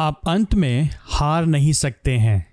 आप 0.00 0.20
अंत 0.28 0.54
में 0.54 0.88
हार 1.00 1.46
नहीं 1.46 1.72
सकते 1.72 2.16
हैं। 2.18 2.46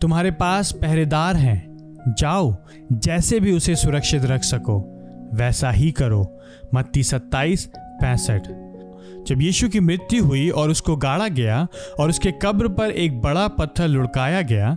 तुम्हारे 0.00 0.30
पास 0.30 0.72
पहरेदार 0.72 1.36
हैं। 1.36 1.72
जाओ, 2.18 2.56
जैसे 2.92 3.40
भी 3.40 3.52
उसे 3.52 3.76
सुरक्षित 3.76 4.24
रख 4.24 4.42
सको, 4.42 5.02
वैसा 5.34 5.70
ही 5.70 5.92
करो। 5.92 6.40
मत्ती 6.74 7.02
सत्ताईस, 7.02 7.70
पैंसठ। 7.76 8.40
जब 9.26 9.42
यीशु 9.42 9.68
की 9.68 9.80
मृत्यु 9.80 10.24
हुई 10.24 10.50
और 10.50 10.70
उसको 10.70 10.96
गाड़ा 10.96 11.28
गया 11.28 11.66
और 12.00 12.08
उसके 12.10 12.32
कब्र 12.32 12.68
पर 12.68 12.90
एक 12.90 13.20
बड़ा 13.20 13.48
पत्थर 13.48 13.88
लुढ़काया 13.88 14.42
गया, 14.42 14.76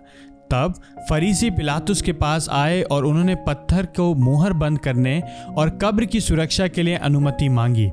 तब 0.52 0.74
फरीसी 1.10 1.50
पिलातुस 1.50 2.02
के 2.02 2.14
पास 2.14 2.50
आए 2.52 2.82
और 2.82 3.06
उन्होंने 3.06 3.36
पत्थर 3.36 3.86
को 3.86 4.16
मोहर 4.16 4.54
बंद 4.54 4.80
करने 4.80 5.24
और 5.58 5.70
कब्र 5.70 6.06
की 6.06 6.22
सुरक्षा 6.22 6.68
के 6.68 6.84
लिए 6.84 6.96
अनुमति 6.96 7.50
मांगी। 7.50 7.88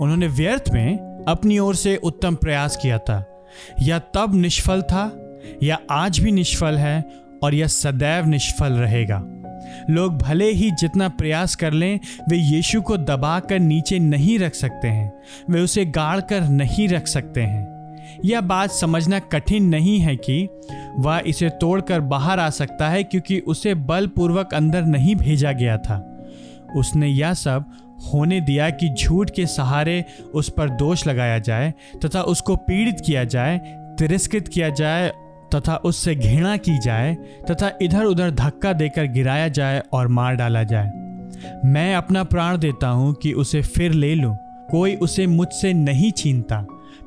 उन्होंने 0.00 0.26
व्यर्थ 0.26 0.64
में 0.72 1.11
अपनी 1.28 1.58
ओर 1.58 1.74
से 1.74 1.96
उत्तम 1.96 2.34
प्रयास 2.34 2.76
किया 2.76 2.98
था। 2.98 3.46
यह 3.80 3.98
तब 3.98 4.34
निष्फल 4.34 4.82
था, 4.82 5.18
या 5.62 5.78
आज 5.90 6.18
भी 6.18 6.32
निष्फल 6.32 6.74
है, 6.74 7.04
और 7.42 7.54
यह 7.54 7.66
सदैव 7.66 8.26
निष्फल 8.26 8.72
रहेगा। 8.72 9.22
लोग 9.90 10.18
भले 10.18 10.52
ही 10.52 10.70
जितना 10.70 11.08
प्रयास 11.08 11.56
कर 11.56 11.72
लें, 11.72 12.00
वे 12.28 12.36
यीशु 12.36 12.82
को 12.82 12.96
दबाकर 12.96 13.58
नीचे 13.58 13.98
नहीं 13.98 14.38
रख 14.38 14.54
सकते 14.54 14.88
हैं। 14.88 15.12
वे 15.50 15.60
उसे 15.60 15.84
गाड़ 15.84 16.20
कर 16.20 16.40
नहीं 16.40 16.88
रख 16.88 17.06
सकते 17.06 17.40
हैं। 17.40 17.72
यह 18.24 18.40
बात 18.40 18.70
समझना 18.70 19.18
कठिन 19.18 19.64
नहीं 19.64 19.98
है 19.98 20.16
कि 20.16 20.48
वह 20.98 21.22
इसे 21.26 21.48
तोड़कर 21.48 22.00
बाहर 22.00 22.40
आ 22.40 22.50
सकता 22.50 22.88
है, 22.88 23.04
क्योंकि 23.04 23.38
उसे 23.38 23.74
बलपूर्वक 23.74 24.54
अंदर 24.54 24.82
नहीं 24.82 25.16
भेजा 25.16 25.52
गया 25.52 25.78
था। 25.78 26.08
उसने 26.76 27.08
यह 27.08 27.34
सब 27.34 27.64
होने 28.04 28.40
दिया 28.40 28.68
कि 28.70 28.88
झूठ 28.90 29.30
के 29.30 29.46
सहारे 29.46 30.04
उस 30.34 30.48
पर 30.50 30.68
दोष 30.76 31.06
लगाया 31.06 31.38
जाए 31.38 31.72
तथा 32.04 32.22
उसको 32.22 32.56
पीड़ित 32.58 33.00
किया 33.06 33.24
जाए, 33.24 33.58
तिरस्कृत 33.98 34.48
किया 34.48 34.68
जाए 34.70 35.10
तथा 35.54 35.76
उससे 35.76 36.14
घृणा 36.14 36.56
की 36.56 36.78
जाए 36.78 37.14
तथा 37.50 37.70
इधर 37.82 38.04
उधर 38.04 38.30
धक्का 38.30 38.72
देकर 38.72 39.06
गिराया 39.06 39.48
जाए 39.50 39.82
और 39.92 40.08
मार 40.08 40.34
डाला 40.34 40.62
जाए। 40.64 40.90
मैं 41.64 41.94
अपना 41.94 42.22
प्राण 42.24 42.58
देता 42.58 42.88
हूँ 42.88 43.12
कि 43.14 43.32
उसे 43.32 43.62
फिर 43.62 43.92
ले 43.92 44.14
लूँ। 44.14 44.36
कोई 44.70 44.94
उसे 44.96 45.26
मुझसे 45.26 45.72
नहीं 45.72 46.10
छीनता, 46.12 46.60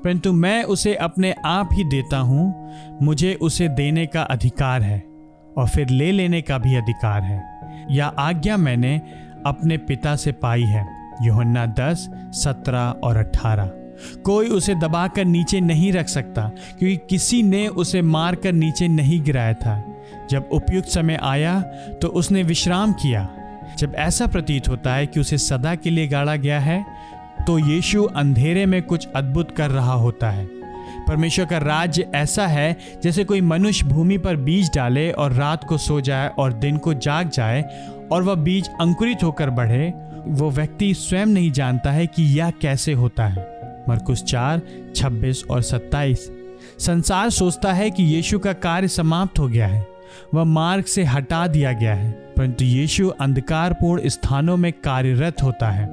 परंतु 0.04 0.32
मैं 0.34 0.64
उसे 0.64 0.94
अपने 0.96 1.34
आप 1.46 1.70
ही 1.74 1.84
देता 1.84 2.18
हूँ। 2.18 3.00
मुझे 3.02 3.34
उसे 3.42 3.68
देने 3.70 4.06
का 4.06 4.22
अधिकार 4.24 4.82
है 4.82 5.00
और 5.58 5.68
फिर 5.68 5.90
ले 5.90 6.12
लेने 6.12 6.42
का 6.42 6.58
भी 6.58 6.76
अधिकार 6.76 7.22
है। 7.22 7.44
यह 7.92 8.06
आज्ञा 8.06 8.58
मैंने 8.58 9.00
अपने 9.46 9.78
पिता 9.78 10.16
से 10.16 10.32
पाई 10.32 10.64
है। 10.64 10.86
योहन्ना 11.24 11.66
दस, 11.66 12.10
सत्रह 12.34 12.96
और 13.04 13.18
अठारह। 13.18 13.72
कोई 14.26 14.48
उसे 14.48 14.76
दबाकर 14.76 15.26
नीचे 15.26 15.60
नहीं 15.62 15.92
रख 15.94 16.08
सकता, 16.08 16.50
क्योंकि 16.80 16.98
किसी 17.10 17.42
ने 17.44 17.68
उसे 17.68 18.02
मारकर 18.02 18.54
नीचे 18.54 18.88
नहीं 18.88 19.22
गिराया 19.24 19.54
था। 19.54 19.84
जब 20.30 20.50
उपयुक्त 20.52 20.88
समय 20.88 21.20
आया 21.24 21.60
तो 22.02 22.08
उसने 22.08 22.44
विश्राम 22.44 22.94
किया। 22.94 23.28
जब 23.78 23.94
ऐसा 23.96 24.28
प्रतीत 24.28 24.68
होता 24.70 24.94
है 24.94 25.08
कि 25.08 25.20
उसे 25.20 25.38
सदा 25.38 25.76
के 25.76 25.90
लिए 25.90 26.08
गाड़ा 26.08 26.36
गया 26.36 26.60
है 26.60 26.86
तो 27.48 27.58
यीशु 27.60 28.04
अंधेरे 28.04 28.66
में 28.66 28.82
कुछ 28.84 29.08
अद्भुत 29.16 29.52
कर 29.52 29.70
रहा 29.70 29.94
होता 29.94 30.30
है। 30.32 30.46
परमेश्वर 31.08 31.46
का 31.46 31.58
राज्य 31.58 32.10
ऐसा 32.16 32.46
है, 32.48 32.76
जैसे 33.04 33.24
कोई 33.24 33.42
मनुष्य 33.42 33.86
भूमि 33.86 34.18
पर 34.18 34.36
बीज 34.36 34.70
डाले 34.76 35.12
और 35.12 35.32
रात 35.32 35.64
को 35.64 35.78
सो 35.78 36.00
जाए 36.02 36.28
और 36.38 36.54
दिन 36.54 36.78
को 36.78 36.94
जाग 36.94 37.30
जाए 37.30 37.62
और 38.12 38.24
वह 38.24 38.36
बीज 38.36 38.70
अंकुरित 38.82 39.24
होकर 39.24 39.50
बढ़े, 39.50 39.94
वो 40.28 40.50
व्यक्ति 40.52 40.94
स्वयं 40.94 41.26
नहीं 41.26 41.52
जानता 41.52 41.92
है 41.92 42.08
कि 42.08 42.24
यह 42.40 42.52
कैसे 42.52 42.94
होता 42.94 43.26
है। 43.26 43.44
मरकुस 43.90 44.24
चार, 44.24 44.62
छब्बीस 44.96 45.44
और 45.52 45.62
सत्ताईस। 45.62 46.30
संसार 46.80 47.30
सोचता 47.30 47.74
है 47.74 47.90
कि 47.92 48.04
यीशु 48.04 48.40
का 48.40 48.54
कार्य 48.54 48.88
समाप्त 48.88 49.40
हो 49.40 49.48
गया 49.48 49.68
है। 49.68 49.86
वह 50.34 50.44
मार्ग 50.44 50.86
से 50.86 51.04
हटा 51.04 51.46
दिया 51.48 51.72
गया 51.72 51.94
है, 51.94 52.12
परंतु 52.12 52.66
यीशु 52.66 53.08
अंधकारपूर्ण 53.10 54.10
स्थानों 54.10 54.58
में 54.58 54.72
कार्यरत 54.74 55.44
होता 55.44 55.70
है। 55.72 55.88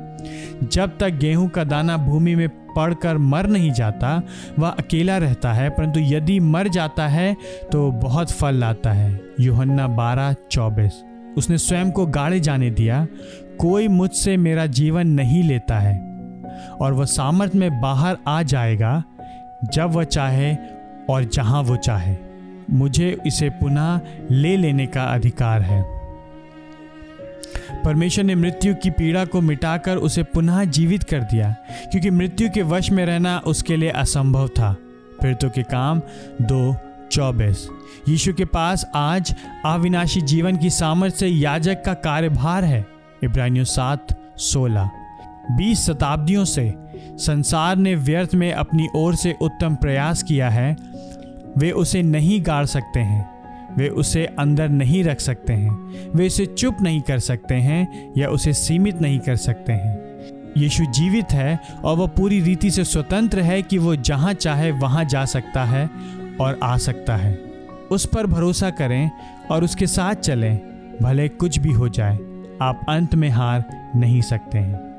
जब 0.65 0.99
तक 0.99 1.11
गेहूँ 1.11 1.49
का 1.49 1.65
दाना 1.65 1.97
भूमि 1.97 2.35
में 2.35 2.49
पड़कर 2.49 3.19
मर 3.19 3.47
नहीं 3.47 3.73
जाता, 3.73 4.23
वह 4.59 4.69
अकेला 4.69 5.17
रहता 5.19 5.53
है, 5.53 5.71
परंतु 5.71 6.01
यदि 6.01 6.41
मर 6.41 6.69
जाता 6.69 7.09
है 7.09 7.37
तो 7.73 7.91
बहुत 7.93 8.31
फल 8.31 8.55
लाता 8.55 8.93
है। 8.93 9.21
योहन्ना 9.41 9.87
बारह, 9.89 10.35
चौबीस। 10.51 11.03
उसने 11.37 11.59
स्वयं 11.59 11.91
को 11.91 12.07
गाड़े 12.07 12.41
जाने 12.41 12.71
दिया, 12.71 13.07
कोई 13.59 13.89
मुझसे 13.89 14.37
मेरा 14.37 14.67
जीवन 14.67 15.07
नहीं 15.07 15.43
लेता 15.43 15.79
है 15.79 15.99
और 16.81 16.93
वह 16.93 17.05
सामर्थ 17.05 17.55
में 17.55 17.81
बाहर 17.81 18.17
आ 18.29 18.43
जाएगा 18.43 19.03
जब 19.65 19.91
वह 19.91 20.05
चाहे 20.05 20.55
और 21.11 21.25
जहाँ 21.25 21.63
वो 21.63 21.77
चाहे। 21.77 22.17
मुझे 22.71 23.17
इसे 23.27 23.49
पुनः 23.51 24.01
ले 24.31 24.57
लेने 24.57 24.87
का 24.87 25.05
अधिकार 25.05 25.63
है। 25.63 25.83
परमेश्वर 27.85 28.25
ने 28.25 28.35
मृत्यु 28.35 28.75
की 28.75 28.91
पीड़ा 28.91 29.25
को 29.25 29.41
मिटाकर 29.41 29.97
उसे 29.97 30.23
पुनः 30.23 30.65
जीवित 30.65 31.03
कर 31.03 31.23
दिया, 31.23 31.55
क्योंकि 31.91 32.11
मृत्यु 32.11 32.51
के 32.51 32.63
वश 32.63 32.91
में 32.91 33.05
रहना 33.07 33.39
उसके 33.39 33.77
लिए 33.77 33.91
असंभव 33.91 34.49
था। 34.49 34.73
फिर 35.23 35.35
तो 35.35 35.49
के 35.49 35.63
काम 35.63 36.01
दो 36.43 36.75
चौबीस। 37.13 37.69
यीशु 38.09 38.35
के 38.35 38.45
पास 38.45 38.91
आज 38.95 39.35
अविनाशी 39.67 40.21
जीवन 40.21 40.57
की 40.57 40.71
सामर्थ्य 40.71 41.19
से 41.19 41.29
याजक 41.29 41.83
का 41.85 41.95
कार्यभार 41.95 42.65
है। 42.65 42.87
इब्रानियों 43.25 43.65
सात, 43.65 44.07
सोलह। 44.37 44.91
बीस 45.51 45.87
शताब्दियों 45.87 46.45
से 46.45 46.75
संसार 46.97 47.77
ने 47.77 47.95
व्यर्थ 47.95 48.35
में 48.35 48.53
अपनी 48.53 48.89
ओर 48.97 49.15
से 49.15 49.37
उत्तम 49.43 49.75
प्रयास 49.75 50.23
किया 50.23 50.49
है। 50.49 50.77
वे 51.59 51.71
उसे 51.71 52.03
नहीं 52.03 52.43
गाड़ 52.47 52.65
सकते 52.65 53.01
हैं। 53.01 53.31
वे 53.77 53.89
उसे 53.89 54.27
अंदर 54.39 54.69
नहीं 54.69 55.05
रख 55.05 55.21
सकते 55.21 55.53
हैं। 55.53 55.73
वे 56.15 56.27
उसे 56.27 56.47
चुप 56.47 56.77
नहीं 56.81 57.01
कर 57.01 57.19
सकते 57.19 57.55
हैं 57.55 58.13
या 58.19 58.29
उसे 58.29 58.53
सीमित 58.53 59.01
नहीं 59.01 59.19
कर 59.19 59.37
सकते 59.37 59.73
हैं। 59.73 60.01
यीशु 60.57 60.85
जीवित 60.85 61.33
है 61.33 61.61
और 61.85 61.97
वह 61.97 62.07
पूरी 62.07 62.41
रीति 62.41 62.71
से 62.71 62.85
स्वतंत्र 62.85 63.41
है 63.41 63.63
कि 63.63 63.79
वो 63.79 63.97
जहाँ 63.97 64.33
चाहे 64.33 64.71
वहाँ 64.71 65.05
जा 65.05 65.25
सकता 65.25 65.65
है। 65.65 65.91
और 66.43 66.59
आ 66.63 66.77
सकता 66.77 67.17
है। 67.17 67.35
उस 67.91 68.07
पर 68.07 68.27
भरोसा 68.27 68.71
करें 68.71 69.11
और 69.51 69.65
उसके 69.65 69.87
साथ 69.87 70.15
चलें, 70.15 70.59
भले 71.03 71.29
कुछ 71.29 71.59
भी 71.59 71.73
हो 71.73 71.89
जाए, 71.89 72.19
आप 72.63 72.81
अंत 72.89 73.15
में 73.15 73.29
हार 73.29 73.65
नहीं 73.97 74.21
सकते 74.23 74.59
हैं। 74.59 74.92